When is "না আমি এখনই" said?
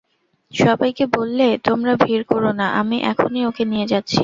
2.51-3.43